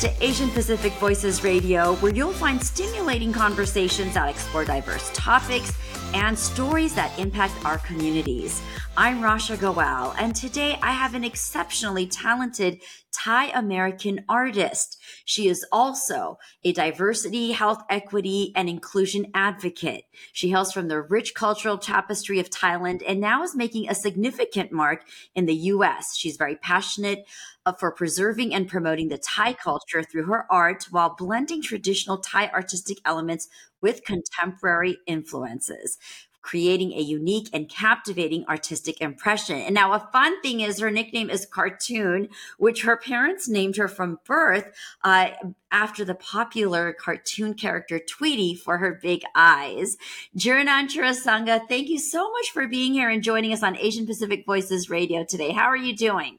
[0.00, 5.72] To Asian Pacific Voices Radio, where you'll find stimulating conversations that explore diverse topics
[6.14, 8.62] and stories that impact our communities.
[8.96, 12.80] I'm Rasha Goel, and today I have an exceptionally talented
[13.12, 15.02] Thai American artist.
[15.24, 20.04] She is also a diversity, health equity, and inclusion advocate.
[20.32, 24.70] She hails from the rich cultural tapestry of Thailand and now is making a significant
[24.70, 25.04] mark
[25.34, 26.16] in the US.
[26.16, 27.26] She's very passionate
[27.66, 32.48] uh, for preserving and promoting the Thai culture through her art while blending traditional Thai
[32.48, 33.48] artistic elements
[33.84, 35.98] with contemporary influences
[36.44, 39.56] creating a unique and captivating artistic impression.
[39.56, 43.88] And now, a fun thing is her nickname is Cartoon, which her parents named her
[43.88, 44.70] from birth
[45.02, 45.30] uh,
[45.72, 49.96] after the popular cartoon character Tweety for her big eyes.
[50.36, 54.44] Geeranan Chuersanga, thank you so much for being here and joining us on Asian Pacific
[54.44, 55.50] Voices Radio today.
[55.50, 56.38] How are you doing?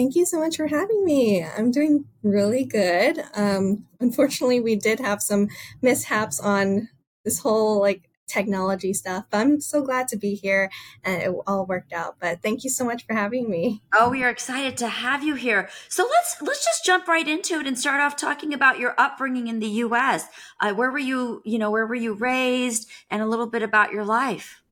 [0.00, 1.44] Thank you so much for having me.
[1.44, 3.22] I'm doing really good.
[3.34, 5.48] Um, unfortunately, we did have some
[5.82, 6.88] mishaps on
[7.22, 9.26] this whole like technology stuff.
[9.30, 10.70] But I'm so glad to be here
[11.04, 12.16] and it all worked out.
[12.18, 13.82] But thank you so much for having me.
[13.92, 15.68] Oh, we are excited to have you here.
[15.90, 19.48] So let's let's just jump right into it and start off talking about your upbringing
[19.48, 20.28] in the U.S.
[20.60, 21.42] Uh, where were you?
[21.44, 24.62] You know, where were you raised, and a little bit about your life.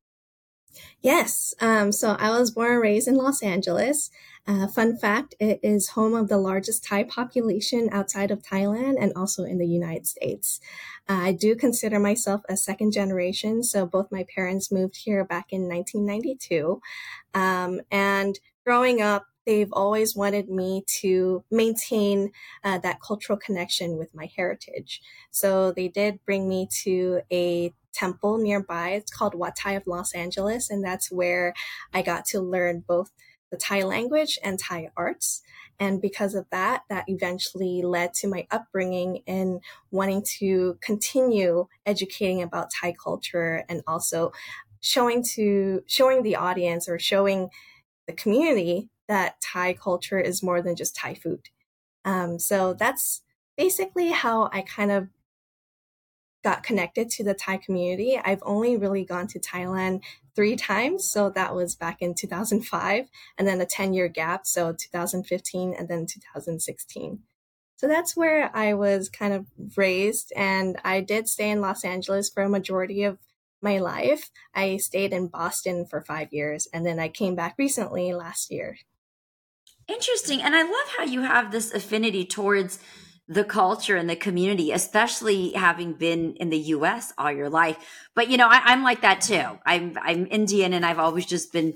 [1.01, 1.55] Yes.
[1.61, 4.11] Um, so I was born and raised in Los Angeles.
[4.47, 9.13] Uh, fun fact, it is home of the largest Thai population outside of Thailand and
[9.15, 10.59] also in the United States.
[11.09, 13.63] Uh, I do consider myself a second generation.
[13.63, 16.81] So both my parents moved here back in 1992.
[17.35, 22.31] Um, and growing up, they've always wanted me to maintain
[22.65, 25.01] uh, that cultural connection with my heritage.
[25.31, 28.91] So they did bring me to a temple nearby.
[28.91, 30.71] It's called Wat Thai of Los Angeles.
[30.71, 31.55] And that's where
[31.93, 33.11] I got to learn both
[33.51, 35.43] the Thai language and Thai arts.
[35.81, 39.61] And because of that, that eventually led to my upbringing in
[39.91, 44.33] wanting to continue educating about Thai culture and also
[44.81, 47.49] showing to showing the audience or showing
[48.07, 51.49] the community that Thai culture is more than just Thai food.
[52.05, 53.23] Um, so that's
[53.57, 55.09] basically how I kind of
[56.45, 58.21] got connected to the Thai community.
[58.23, 60.03] I've only really gone to Thailand
[60.35, 61.11] three times.
[61.11, 64.47] So that was back in 2005 and then a 10 year gap.
[64.47, 67.21] So 2015 and then 2016.
[67.77, 69.47] So that's where I was kind of
[69.77, 70.33] raised.
[70.37, 73.19] And I did stay in Los Angeles for a majority of
[73.61, 74.31] my life.
[74.55, 78.79] I stayed in Boston for five years and then I came back recently last year.
[79.89, 80.43] Interesting.
[80.43, 82.79] And I love how you have this affinity towards
[83.29, 87.77] the culture and the community, especially having been in the US all your life.
[88.15, 89.59] But you know, I, am like that too.
[89.67, 91.75] I'm I'm Indian and I've always just been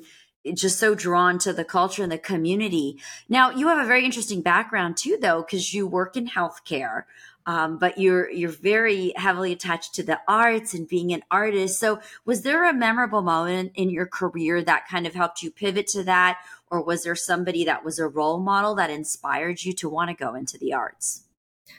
[0.54, 2.98] just so drawn to the culture and the community.
[3.28, 7.04] Now, you have a very interesting background too, though, because you work in healthcare.
[7.44, 11.80] Um, but you're you're very heavily attached to the arts and being an artist.
[11.80, 15.88] So, was there a memorable moment in your career that kind of helped you pivot
[15.88, 16.38] to that,
[16.70, 20.14] or was there somebody that was a role model that inspired you to want to
[20.14, 21.24] go into the arts?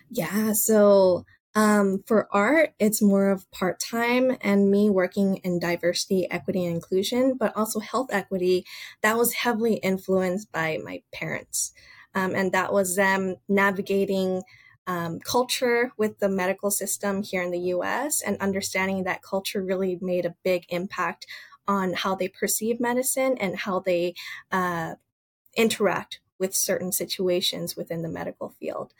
[0.09, 6.29] Yeah, so um, for art, it's more of part time and me working in diversity,
[6.31, 8.65] equity, and inclusion, but also health equity.
[9.01, 11.73] That was heavily influenced by my parents.
[12.15, 14.43] Um, and that was them navigating
[14.85, 19.97] um, culture with the medical system here in the US and understanding that culture really
[20.01, 21.25] made a big impact
[21.67, 24.13] on how they perceive medicine and how they
[24.51, 24.95] uh,
[25.55, 28.93] interact with certain situations within the medical field.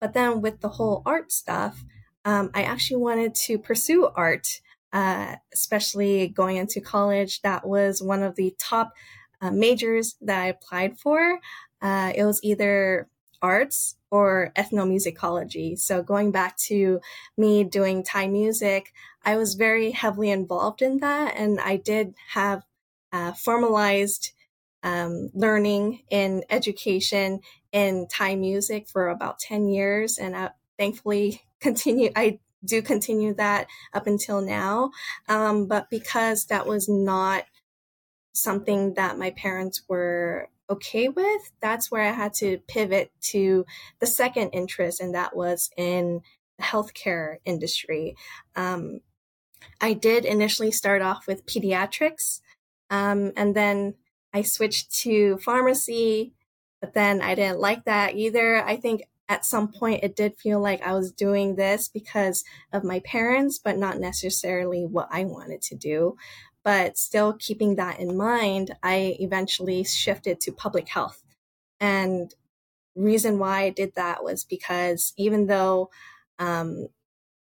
[0.00, 1.84] But then with the whole art stuff,
[2.24, 4.60] um, I actually wanted to pursue art,
[4.92, 7.42] uh, especially going into college.
[7.42, 8.92] That was one of the top
[9.40, 11.40] uh, majors that I applied for.
[11.80, 13.08] Uh, it was either
[13.42, 15.78] arts or ethnomusicology.
[15.78, 17.00] So going back to
[17.36, 18.92] me doing Thai music,
[19.24, 22.64] I was very heavily involved in that, and I did have
[23.12, 24.32] uh, formalized
[24.82, 27.40] um, learning in education
[27.72, 30.18] in Thai music for about 10 years.
[30.18, 34.90] And I thankfully continue, I do continue that up until now.
[35.28, 37.44] Um, but because that was not
[38.32, 43.64] something that my parents were okay with, that's where I had to pivot to
[43.98, 46.20] the second interest, and that was in
[46.58, 48.16] the healthcare industry.
[48.54, 49.00] Um,
[49.80, 52.40] I did initially start off with pediatrics,
[52.88, 53.94] um, and then
[54.32, 56.32] I switched to pharmacy,
[56.80, 58.64] but then I didn't like that either.
[58.64, 62.84] I think at some point it did feel like I was doing this because of
[62.84, 66.16] my parents, but not necessarily what I wanted to do.
[66.62, 71.22] But still keeping that in mind, I eventually shifted to public health
[71.80, 72.34] and
[72.94, 75.90] reason why I did that was because even though
[76.38, 76.88] um,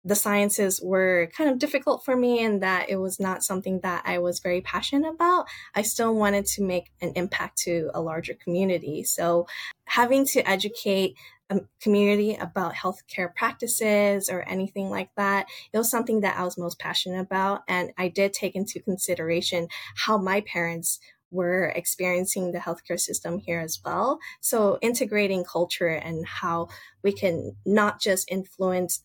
[0.05, 4.03] the sciences were kind of difficult for me and that it was not something that
[4.07, 8.35] I was very passionate about, I still wanted to make an impact to a larger
[8.35, 9.05] community.
[9.05, 9.47] So
[9.85, 11.17] having to educate
[11.51, 16.57] a community about healthcare practices or anything like that, it was something that I was
[16.57, 17.63] most passionate about.
[17.69, 21.01] And I did take into consideration how my parents
[21.31, 24.19] were experiencing the healthcare system here as well.
[24.41, 26.69] So integrating culture and how
[27.03, 29.03] we can not just influence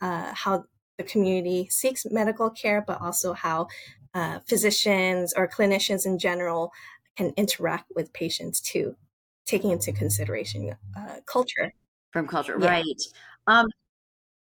[0.00, 0.64] uh, how
[0.98, 3.68] the community seeks medical care, but also how
[4.14, 6.72] uh, physicians or clinicians in general
[7.16, 8.96] can interact with patients too,
[9.46, 11.72] taking into consideration uh, culture.
[12.10, 12.68] From culture, yeah.
[12.68, 13.02] right.
[13.46, 13.66] Um,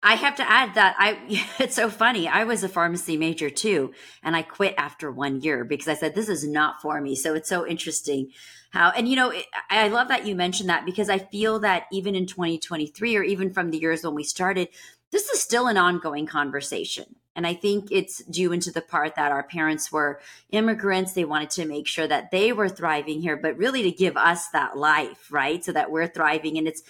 [0.01, 2.28] I have to add that I it's so funny.
[2.28, 3.94] I was a pharmacy major too,
[4.24, 7.16] and I quit after one year because I said this is not for me.
[7.16, 8.31] So it's so interesting
[8.72, 11.86] how and you know it, I love that you mentioned that because I feel that
[11.92, 14.69] even in 2023 or even from the years when we started,
[15.12, 17.16] this is still an ongoing conversation.
[17.36, 20.19] And I think it's due into the part that our parents were
[20.52, 21.13] immigrants.
[21.13, 24.50] They wanted to make sure that they were thriving here, but really to give us
[24.50, 25.63] that life, right?
[25.63, 26.57] So that we're thriving.
[26.57, 26.84] And it's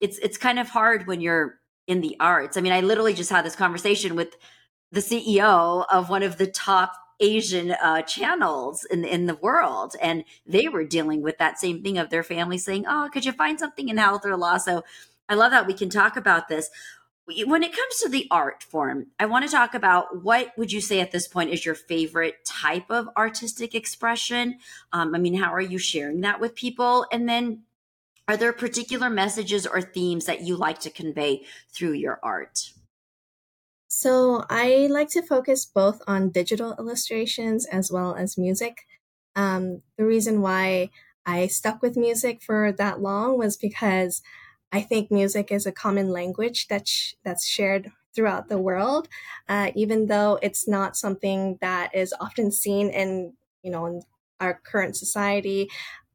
[0.00, 2.56] it's it's kind of hard when you're in the arts.
[2.56, 4.36] I mean, I literally just had this conversation with
[4.90, 10.24] the CEO of one of the top Asian uh, channels in in the world, and
[10.44, 13.58] they were dealing with that same thing of their family saying, "Oh, could you find
[13.58, 14.82] something in health or law?" So,
[15.28, 16.68] I love that we can talk about this.
[17.46, 20.80] When it comes to the art form, I want to talk about what would you
[20.80, 24.58] say at this point is your favorite type of artistic expression?
[24.92, 27.06] Um, I mean, how are you sharing that with people?
[27.12, 27.62] And then
[28.28, 32.72] are there particular messages or themes that you like to convey through your art?
[33.88, 38.86] So, I like to focus both on digital illustrations as well as music.
[39.36, 40.90] Um, the reason why
[41.26, 44.22] I stuck with music for that long was because
[44.72, 49.08] I think music is a common language that's that's shared throughout the world,
[49.48, 54.02] uh, even though it's not something that is often seen in you know in
[54.40, 55.68] our current society.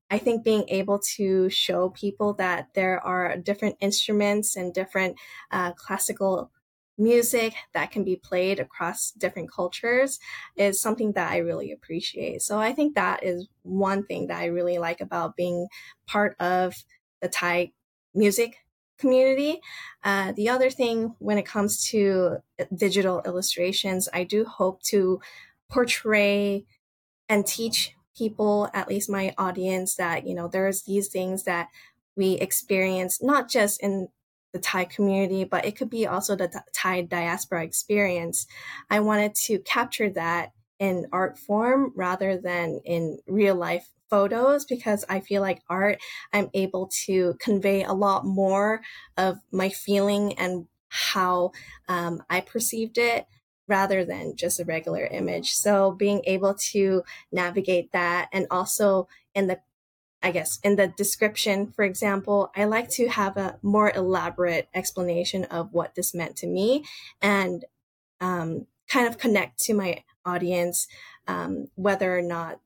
[0.09, 5.17] I think being able to show people that there are different instruments and different
[5.51, 6.51] uh, classical
[6.97, 10.19] music that can be played across different cultures
[10.55, 12.41] is something that I really appreciate.
[12.41, 15.67] So I think that is one thing that I really like about being
[16.07, 16.73] part of
[17.21, 17.71] the Thai
[18.15, 18.57] music
[18.97, 19.61] community.
[20.03, 22.37] Uh, the other thing when it comes to
[22.75, 25.21] digital illustrations, I do hope to
[25.69, 26.65] portray
[27.29, 31.69] and teach people, at least my audience, that, you know, there's these things that
[32.15, 34.07] we experience, not just in
[34.53, 38.47] the Thai community, but it could be also the Thai diaspora experience.
[38.89, 45.03] I wanted to capture that in art form rather than in real life photos because
[45.09, 45.99] I feel like art,
[46.31, 48.81] I'm able to convey a lot more
[49.17, 51.51] of my feeling and how
[51.87, 53.27] um, I perceived it
[53.67, 55.51] rather than just a regular image.
[55.51, 59.59] So being able to navigate that and also in the
[60.23, 65.43] I guess in the description, for example, I like to have a more elaborate explanation
[65.45, 66.85] of what this meant to me
[67.21, 67.63] and
[68.19, 70.87] um, kind of connect to my audience,
[71.27, 72.59] um, whether or not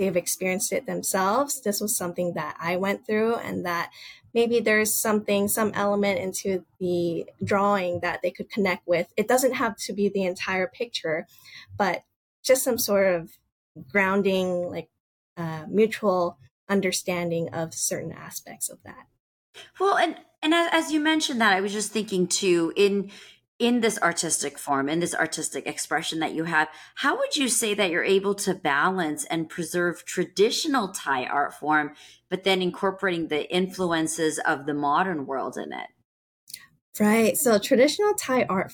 [0.00, 1.60] they've experienced it themselves.
[1.60, 3.90] This was something that I went through, and that
[4.32, 9.12] maybe there's something, some element into the drawing that they could connect with.
[9.18, 11.26] It doesn't have to be the entire picture,
[11.76, 12.02] but
[12.42, 13.30] just some sort of
[13.92, 14.88] grounding, like
[15.36, 16.38] uh, mutual
[16.68, 19.06] understanding of certain aspects of that.
[19.78, 23.10] Well, and and as, as you mentioned that, I was just thinking too in
[23.60, 27.74] in this artistic form, in this artistic expression that you have, how would you say
[27.74, 31.92] that you're able to balance and preserve traditional Thai art form,
[32.30, 35.88] but then incorporating the influences of the modern world in it?
[36.98, 37.36] Right.
[37.36, 38.72] So traditional Thai art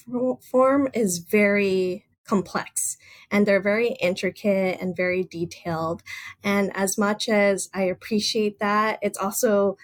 [0.50, 2.96] form is very complex
[3.30, 6.02] and they're very intricate and very detailed.
[6.44, 9.76] And as much as I appreciate that, it's also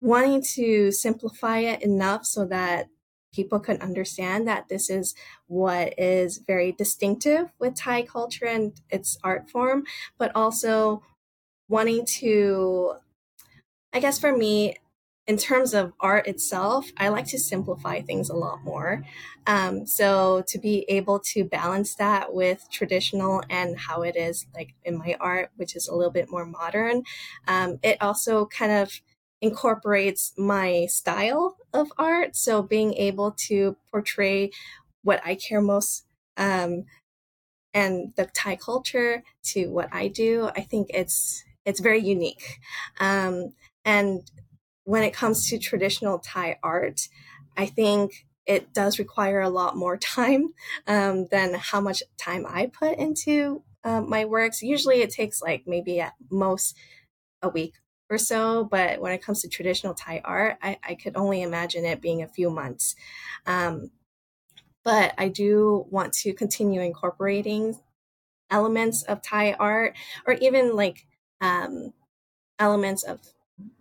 [0.00, 2.86] wanting to simplify it enough so that
[3.32, 5.14] people could understand that this is
[5.46, 9.84] what is very distinctive with Thai culture and its art form,
[10.18, 11.02] but also
[11.68, 12.94] wanting to,
[13.92, 14.76] I guess for me,
[15.26, 19.04] in terms of art itself, I like to simplify things a lot more.
[19.46, 24.74] Um, so to be able to balance that with traditional and how it is like
[24.84, 27.02] in my art, which is a little bit more modern,
[27.46, 29.02] um, it also kind of
[29.40, 32.36] incorporates my style of art.
[32.36, 34.50] So being able to portray
[35.02, 36.04] what I care most
[36.36, 36.84] um,
[37.74, 42.58] and the Thai culture to what I do, I think it's it's very unique.
[42.98, 43.52] Um,
[43.84, 44.22] and
[44.84, 47.08] when it comes to traditional Thai art,
[47.56, 50.54] I think it does require a lot more time
[50.86, 54.62] um, than how much time I put into uh, my works.
[54.62, 56.74] Usually it takes like maybe at most
[57.42, 57.74] a week
[58.10, 61.84] or so, but when it comes to traditional Thai art, I, I could only imagine
[61.84, 62.94] it being a few months.
[63.46, 63.90] Um,
[64.84, 67.78] but I do want to continue incorporating
[68.50, 69.94] elements of Thai art
[70.26, 71.06] or even like
[71.40, 71.92] um,
[72.58, 73.20] elements of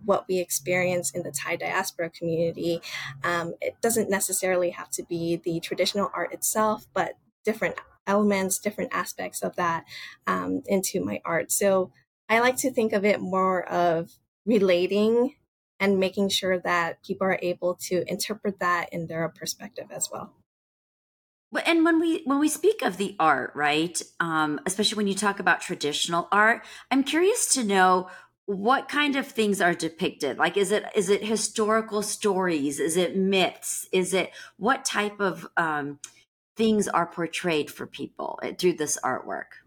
[0.04, 2.82] what we experience in the Thai diaspora community.
[3.24, 7.14] Um, it doesn't necessarily have to be the traditional art itself, but
[7.46, 9.86] different elements, different aspects of that
[10.26, 11.52] um, into my art.
[11.52, 11.92] So
[12.30, 14.12] I like to think of it more of
[14.46, 15.36] relating
[15.80, 20.34] and making sure that people are able to interpret that in their perspective as well.
[21.66, 25.40] And when we when we speak of the art right um, especially when you talk
[25.40, 28.10] about traditional art i'm curious to know
[28.48, 30.38] what kind of things are depicted.
[30.38, 32.80] Like is it is it historical stories?
[32.80, 33.88] Is it myths?
[33.92, 36.00] Is it what type of um,
[36.56, 39.60] things are portrayed for people eh, through this artwork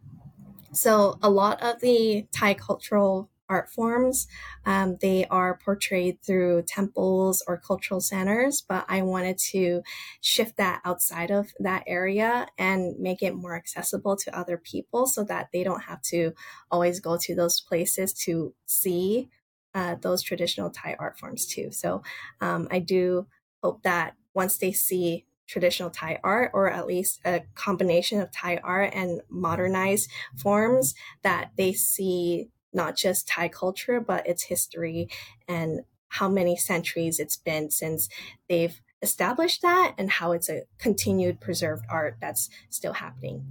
[0.72, 4.28] so a lot of the thai cultural art forms.
[4.64, 9.82] Um, they are portrayed through temples or cultural centers, but I wanted to
[10.20, 15.24] shift that outside of that area and make it more accessible to other people so
[15.24, 16.32] that they don't have to
[16.70, 19.28] always go to those places to see
[19.74, 21.70] uh, those traditional Thai art forms too.
[21.72, 22.02] So
[22.40, 23.26] um, I do
[23.62, 28.60] hope that once they see traditional Thai art, or at least a combination of Thai
[28.62, 35.08] art and modernized forms, that they see not just Thai culture, but its history
[35.48, 38.08] and how many centuries it's been since
[38.48, 43.44] they've established that and how it's a continued preserved art that's still happening.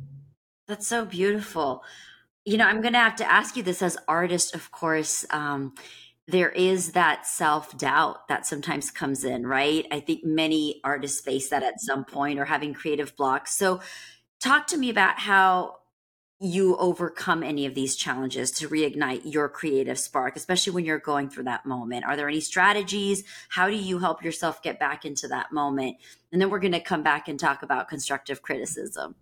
[0.67, 1.83] That's so beautiful.
[2.45, 5.25] You know, I'm going to have to ask you this as artist, of course.
[5.31, 5.73] Um,
[6.31, 9.85] there is that self doubt that sometimes comes in, right?
[9.91, 13.53] I think many artists face that at some point or having creative blocks.
[13.53, 13.81] So,
[14.39, 15.79] talk to me about how
[16.41, 21.29] you overcome any of these challenges to reignite your creative spark, especially when you're going
[21.29, 22.05] through that moment?
[22.05, 23.25] Are there any strategies?
[23.49, 25.97] How do you help yourself get back into that moment?
[26.31, 29.15] And then we're going to come back and talk about constructive criticism.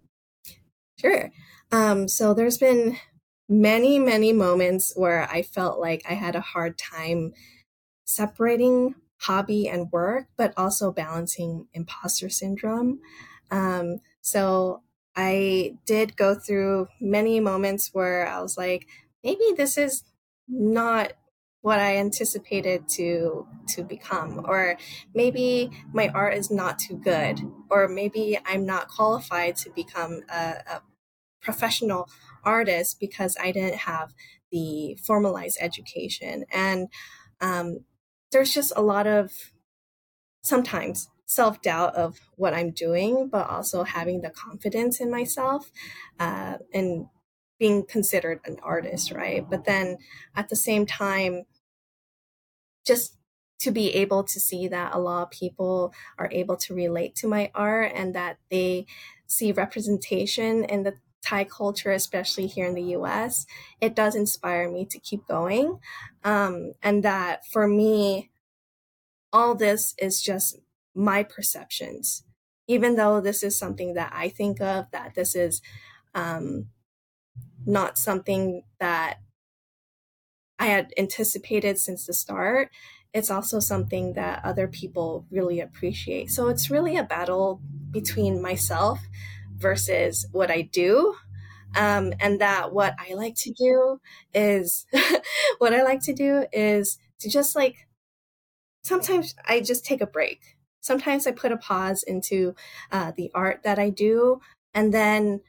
[0.99, 1.31] Sure.
[1.71, 2.97] Um, so there's been
[3.49, 7.33] many, many moments where I felt like I had a hard time
[8.05, 12.99] separating hobby and work, but also balancing imposter syndrome.
[13.51, 14.81] Um, so
[15.15, 18.87] I did go through many moments where I was like,
[19.23, 20.03] maybe this is
[20.47, 21.13] not
[21.61, 24.77] what I anticipated to to become or
[25.13, 30.55] maybe my art is not too good or maybe I'm not qualified to become a,
[30.71, 30.81] a
[31.41, 32.09] professional
[32.47, 34.13] artist because I didn't have
[34.51, 36.87] the formalized education and
[37.41, 37.85] um,
[38.31, 39.31] there's just a lot of
[40.41, 45.71] sometimes self doubt of what I'm doing, but also having the confidence in myself
[46.19, 47.07] uh, and
[47.59, 49.47] being considered an artist, right?
[49.47, 49.97] But then
[50.35, 51.43] at the same time,
[52.85, 53.17] just
[53.59, 57.27] to be able to see that a lot of people are able to relate to
[57.27, 58.85] my art and that they
[59.25, 60.93] see representation in the
[61.27, 63.45] Thai culture, especially here in the US,
[63.81, 65.79] it does inspire me to keep going.
[66.23, 68.29] Um, and that for me,
[69.33, 70.57] all this is just
[70.95, 72.23] my perceptions,
[72.67, 75.61] even though this is something that I think of, that this is
[76.15, 76.67] um,
[77.65, 79.19] not something that
[80.57, 82.69] I had anticipated since the start.
[83.13, 86.31] It's also something that other people really appreciate.
[86.31, 88.99] So it's really a battle between myself
[89.57, 91.15] versus what I do.
[91.75, 93.99] Um, and that what I like to do
[94.33, 94.85] is
[95.57, 97.87] what I like to do is to just like
[98.83, 102.55] sometimes I just take a break sometimes I put a pause into
[102.91, 104.41] uh, the art that I do,
[104.73, 105.41] and then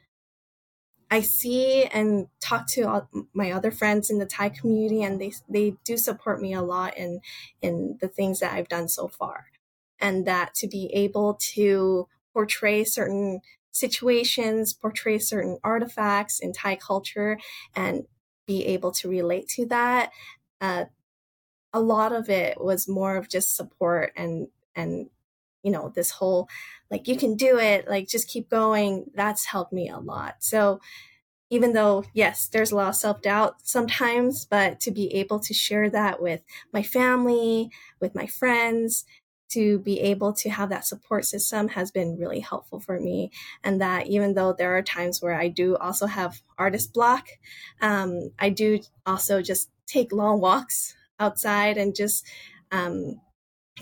[1.10, 5.32] I see and talk to all my other friends in the Thai community, and they
[5.48, 7.20] they do support me a lot in
[7.62, 9.46] in the things that I've done so far,
[10.00, 17.38] and that to be able to portray certain situations, portray certain artifacts in Thai culture,
[17.74, 18.04] and
[18.46, 20.10] be able to relate to that.
[20.60, 20.86] Uh,
[21.72, 25.10] a lot of it was more of just support and and
[25.62, 26.48] you know, this whole
[26.90, 29.10] like, you can do it, like, just keep going.
[29.14, 30.36] That's helped me a lot.
[30.38, 30.80] So,
[31.50, 35.54] even though, yes, there's a lot of self doubt sometimes, but to be able to
[35.54, 37.70] share that with my family,
[38.00, 39.04] with my friends,
[39.50, 43.30] to be able to have that support system has been really helpful for me.
[43.64, 47.28] And that even though there are times where I do also have artist block,
[47.80, 52.26] um, I do also just take long walks outside and just
[52.70, 53.20] um,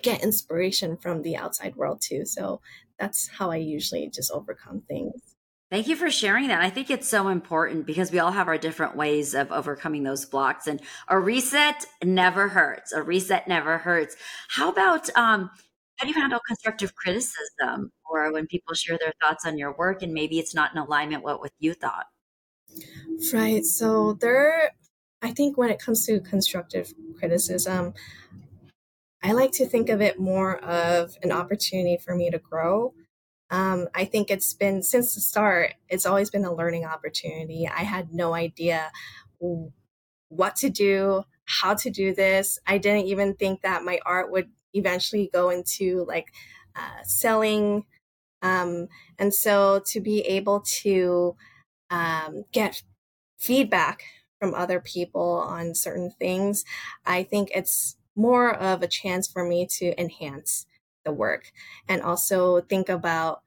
[0.03, 2.25] get inspiration from the outside world too.
[2.25, 2.61] So
[2.99, 5.36] that's how I usually just overcome things.
[5.71, 6.63] Thank you for sharing that.
[6.63, 10.25] I think it's so important because we all have our different ways of overcoming those
[10.25, 12.93] blocks and a reset never hurts.
[12.93, 14.17] A reset never hurts.
[14.49, 15.51] How about um
[15.97, 20.03] how do you handle constructive criticism or when people share their thoughts on your work
[20.03, 22.07] and maybe it's not in alignment with what you thought?
[23.33, 23.65] Right.
[23.65, 24.71] So there
[25.23, 27.95] I think when it comes to constructive criticism,
[29.23, 32.95] I like to think of it more of an opportunity for me to grow
[33.51, 37.69] um, I think it's been since the start, it's always been a learning opportunity.
[37.69, 38.91] I had no idea
[40.29, 42.59] what to do, how to do this.
[42.67, 46.27] I didn't even think that my art would eventually go into like
[46.75, 47.85] uh, selling.
[48.43, 48.89] Um,
[49.19, 51.37] and so to be able to
[51.91, 52.83] um, get
[53.39, 54.03] feedback
[54.41, 56.65] from other people on certain things,
[57.05, 60.67] I think it's more of a chance for me to enhance
[61.07, 61.51] the work
[61.89, 63.43] and also think about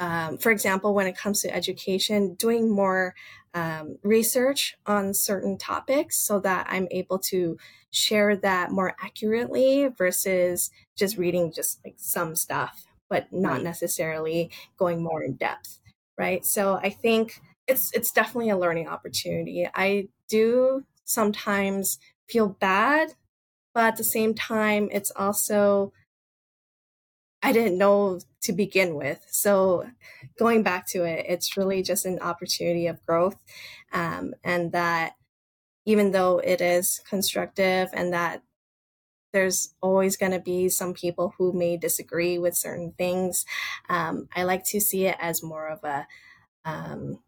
[0.00, 3.14] um, for example when it comes to education doing more
[3.54, 7.58] um, research on certain topics so that i'm able to
[7.90, 15.02] share that more accurately versus just reading just like some stuff but not necessarily going
[15.02, 15.78] more in depth
[16.18, 16.44] right?
[16.44, 19.68] So i think it's it's definitely a learning opportunity.
[19.74, 23.14] I do sometimes feel bad
[23.74, 25.92] but at the same time it's also
[27.46, 29.24] I didn't know to begin with.
[29.30, 29.88] So
[30.36, 33.36] going back to it, it's really just an opportunity of growth.
[33.92, 35.12] Um, and that
[35.84, 38.42] even though it is constructive and that
[39.32, 43.44] there's always going to be some people who may disagree with certain things,
[43.88, 46.08] um, I like to see it as more of a,
[46.64, 47.20] um,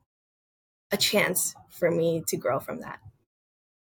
[0.90, 2.98] a chance for me to grow from that.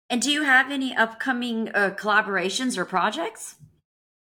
[0.10, 3.58] And do you have any upcoming uh, collaborations or projects?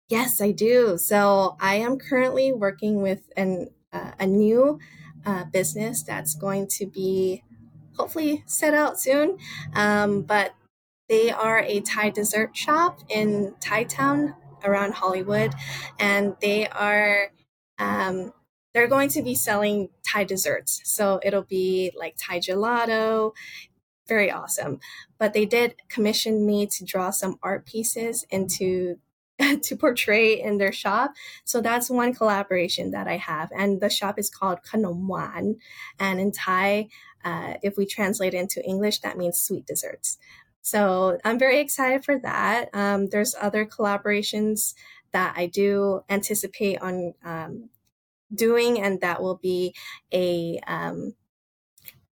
[0.10, 0.98] Yes, I do.
[0.98, 4.80] So I am currently working with an uh, a new
[5.26, 7.44] uh, business that's going to be
[7.98, 9.38] hopefully set out soon.
[9.74, 10.54] Um, but
[11.10, 15.54] they are a Thai dessert shop in Thai town around Hollywood,
[16.00, 17.32] and they are
[17.80, 18.34] um,
[18.74, 20.82] they're going to be selling Thai desserts.
[20.86, 23.34] So it'll be like Thai gelato,
[24.08, 24.80] very awesome.
[25.18, 29.00] But they did commission me to draw some art pieces into
[29.64, 31.14] to portray in their shop.
[31.46, 33.52] So that's one collaboration that I have.
[33.56, 35.58] And the shop is called Kanom Wan.
[36.00, 36.90] And in Thai,
[37.24, 40.18] uh, if we translate it into English, that means sweet desserts.
[40.62, 42.70] So I'm very excited for that.
[42.74, 44.74] Um, there's other collaborations
[45.12, 47.70] that I do anticipate on um,
[48.34, 49.74] doing, and that will be
[50.14, 51.16] a um,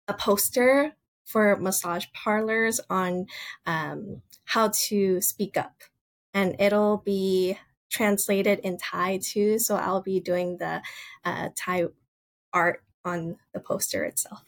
[0.06, 0.92] a poster
[1.24, 3.26] for massage parlors on
[3.66, 5.82] um, how to speak up
[6.34, 7.58] and it'll be
[7.90, 9.58] translated in Thai too.
[9.58, 10.82] So I'll be doing the
[11.24, 11.86] uh, Thai
[12.52, 14.44] art on the poster itself.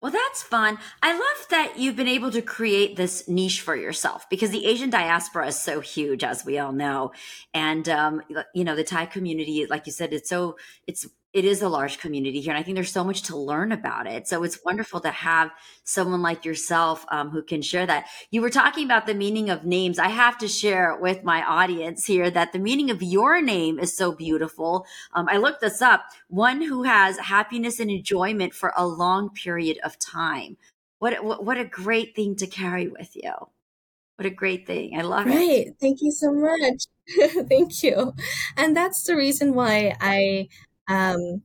[0.00, 0.78] Well, that's fun.
[1.02, 4.90] I love that you've been able to create this niche for yourself because the Asian
[4.90, 7.10] diaspora is so huge, as we all know,
[7.52, 8.22] and um,
[8.54, 11.98] you know the Thai community, like you said, it's so it's it is a large
[11.98, 14.26] community here and i think there's so much to learn about it.
[14.28, 15.50] So it's wonderful to have
[15.84, 18.06] someone like yourself um, who can share that.
[18.30, 19.98] You were talking about the meaning of names.
[19.98, 23.96] I have to share with my audience here that the meaning of your name is
[23.96, 24.86] so beautiful.
[25.14, 26.04] Um, i looked this up.
[26.28, 30.56] One who has happiness and enjoyment for a long period of time.
[30.98, 33.32] What, what, what a great thing to carry with you.
[34.16, 34.98] What a great thing.
[34.98, 35.36] I love right.
[35.36, 35.38] it.
[35.38, 35.74] Right.
[35.80, 36.86] Thank you so much.
[37.48, 38.14] Thank you.
[38.56, 40.48] And that's the reason why i
[40.88, 41.42] um,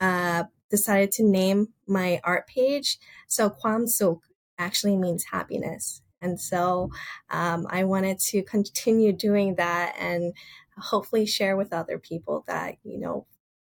[0.00, 2.98] uh, decided to name my art page.
[3.28, 4.20] So Kwam Suk
[4.58, 6.02] actually means happiness.
[6.22, 6.90] And so
[7.30, 10.32] um, I wanted to continue doing that and
[10.78, 13.26] hopefully share with other people that, you know,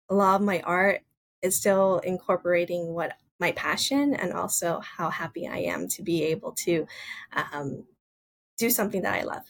[0.09, 1.03] a lot of my art
[1.43, 6.53] is still incorporating what my passion and also how happy I am to be able
[6.65, 6.87] to
[7.53, 7.85] um,
[8.57, 9.43] do something that I love.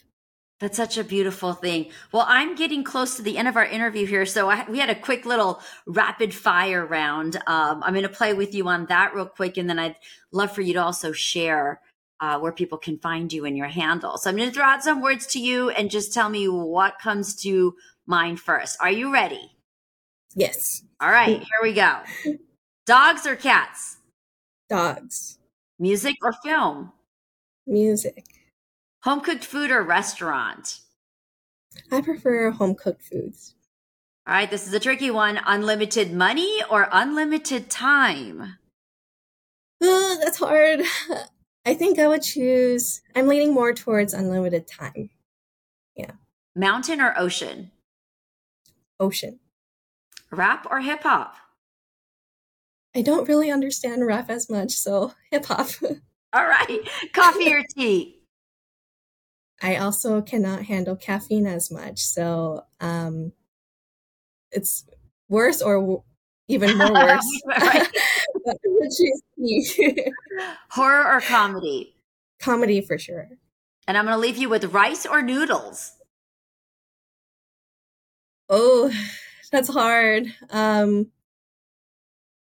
[0.59, 1.91] That's such a beautiful thing.
[2.11, 4.25] Well, I'm getting close to the end of our interview here.
[4.25, 7.35] So I, we had a quick little rapid fire round.
[7.45, 9.57] Um, I'm going to play with you on that real quick.
[9.57, 9.97] And then I'd
[10.31, 11.79] love for you to also share
[12.19, 14.17] uh, where people can find you and your handle.
[14.17, 16.99] So I'm going to throw out some words to you and just tell me what
[16.99, 17.75] comes to
[18.07, 18.77] mind first.
[18.81, 19.51] Are you ready?
[20.35, 20.81] Yes.
[20.99, 21.99] All right, here we go.
[22.87, 23.97] Dogs or cats?
[24.69, 25.37] Dogs.
[25.77, 26.91] Music or film?
[27.67, 28.23] Music.
[29.07, 30.81] Home cooked food or restaurant?
[31.93, 33.55] I prefer home cooked foods.
[34.27, 35.39] All right, this is a tricky one.
[35.45, 38.57] Unlimited money or unlimited time?
[39.81, 40.81] Uh, that's hard.
[41.65, 45.09] I think I would choose, I'm leaning more towards unlimited time.
[45.95, 46.11] Yeah.
[46.53, 47.71] Mountain or ocean?
[48.99, 49.39] Ocean.
[50.31, 51.37] Rap or hip hop?
[52.93, 55.69] I don't really understand rap as much, so hip hop.
[56.33, 56.79] All right.
[57.13, 58.16] Coffee or tea?
[59.61, 63.31] I also cannot handle caffeine as much, so um,
[64.51, 64.85] it's
[65.29, 66.03] worse or w-
[66.47, 67.41] even more worse.
[70.69, 71.95] Horror or comedy?
[72.39, 73.29] Comedy for sure.
[73.87, 75.93] And I'm going to leave you with rice or noodles.
[78.49, 78.91] Oh,
[79.51, 80.33] that's hard.
[80.49, 81.07] Um,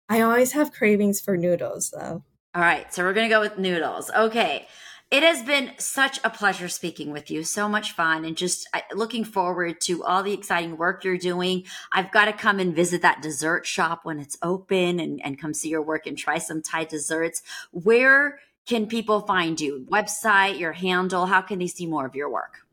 [0.10, 2.24] I always have cravings for noodles though.
[2.56, 4.12] All right, so we're going to go with noodles.
[4.12, 4.68] Okay.
[5.14, 7.44] It has been such a pleasure speaking with you.
[7.44, 11.66] So much fun and just looking forward to all the exciting work you're doing.
[11.92, 15.54] I've got to come and visit that dessert shop when it's open and, and come
[15.54, 17.44] see your work and try some Thai desserts.
[17.70, 19.86] Where can people find you?
[19.88, 21.28] Website, your handle?
[21.28, 22.66] How can they see more of your work?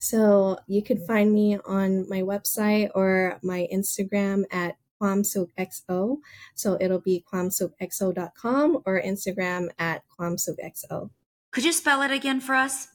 [0.00, 6.16] So you could find me on my website or my Instagram at kwamsookxo.
[6.56, 11.10] So it'll be kwamsookxo.com or Instagram at kwamsookxo.
[11.54, 12.88] Could you spell it again for us?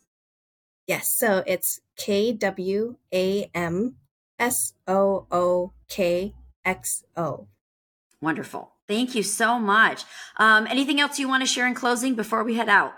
[0.85, 1.13] Yes.
[1.15, 3.95] So it's K W A M
[4.37, 7.47] S O O K X O.
[8.21, 8.73] Wonderful.
[8.85, 10.03] Thank you so much.
[10.35, 12.91] Um, anything else you want to share in closing before we head out?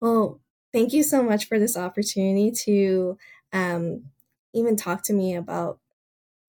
[0.00, 0.40] Well,
[0.72, 3.18] thank you so much for this opportunity to
[3.52, 4.04] um,
[4.54, 5.80] even talk to me about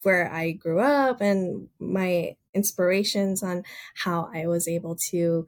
[0.03, 3.63] where I grew up and my inspirations on
[3.95, 5.47] how I was able to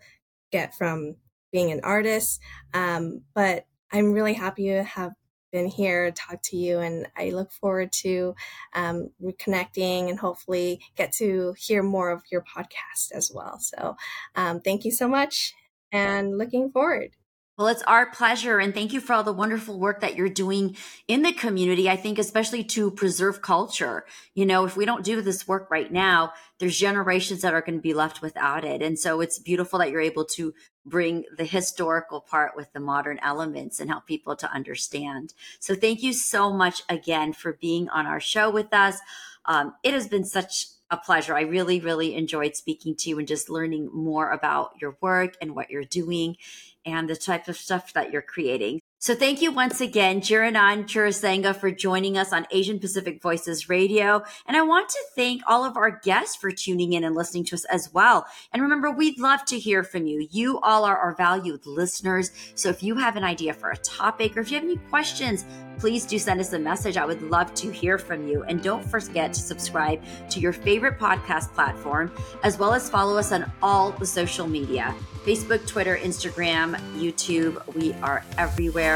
[0.52, 1.18] get from
[1.54, 2.42] being an artist.
[2.74, 5.13] Um, but I'm really happy to have
[5.54, 8.36] been here, talk to you, and I look forward to
[8.74, 13.60] um, reconnecting and hopefully get to hear more of your podcast as well.
[13.60, 13.96] So
[14.36, 15.54] um, thank you so much
[15.92, 17.12] and looking forward.
[17.56, 18.58] Well, it's our pleasure.
[18.58, 20.76] And thank you for all the wonderful work that you're doing
[21.08, 21.88] in the community.
[21.88, 24.06] I think, especially to preserve culture.
[24.34, 27.78] You know, if we don't do this work right now, there's generations that are going
[27.78, 28.82] to be left without it.
[28.82, 33.20] And so it's beautiful that you're able to bring the historical part with the modern
[33.22, 35.36] elements and help people to understand.
[35.60, 38.98] So thank you so much again for being on our show with us.
[39.46, 41.36] Um, it has been such a pleasure.
[41.36, 45.56] I really, really enjoyed speaking to you and just learning more about your work and
[45.56, 46.38] what you're doing
[46.86, 48.80] and the type of stuff that you're creating.
[49.04, 54.24] So thank you once again, Geeranan Chuersanga, for joining us on Asian Pacific Voices Radio.
[54.48, 57.56] And I want to thank all of our guests for tuning in and listening to
[57.56, 58.26] us as well.
[58.54, 60.26] And remember, we'd love to hear from you.
[60.32, 62.32] You all are our valued listeners.
[62.56, 65.44] So if you have an idea for a topic or if you have any questions,
[65.80, 66.96] please do send us a message.
[66.96, 68.44] I would love to hear from you.
[68.44, 72.10] And don't forget to subscribe to your favorite podcast platform,
[72.44, 77.66] as well as follow us on all the social media Facebook, Twitter, Instagram, YouTube.
[77.76, 78.93] We are everywhere.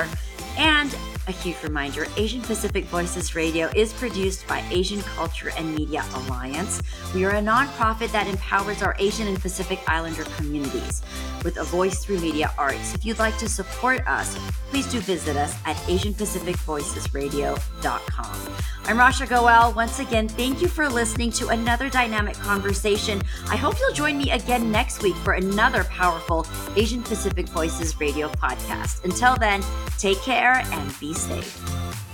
[0.57, 0.95] And
[1.27, 6.81] a huge reminder Asian Pacific Voices Radio is produced by Asian Culture and Media Alliance.
[7.13, 11.01] We are a nonprofit that empowers our Asian and Pacific Islander communities
[11.43, 12.95] with a voice through media arts.
[12.95, 14.35] If you'd like to support us,
[14.69, 18.55] please do visit us at AsianPacificVoicesRadio.com.
[18.85, 19.73] I'm Rasha Goel.
[19.73, 23.21] Once again, thank you for listening to another dynamic conversation.
[23.49, 28.29] I hope you'll join me again next week for another powerful Asian Pacific Voices Radio
[28.29, 29.03] podcast.
[29.03, 29.61] Until then,
[29.97, 32.06] take care and be safe.